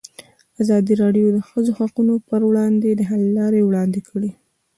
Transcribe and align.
ازادي 0.61 0.93
راډیو 1.03 1.27
د 1.31 1.33
د 1.35 1.39
ښځو 1.49 1.71
حقونه 1.79 2.13
پر 2.29 2.41
وړاندې 2.49 2.89
د 2.93 3.01
حل 3.09 3.23
لارې 3.37 3.61
وړاندې 3.63 3.99
کړي. 4.09 4.31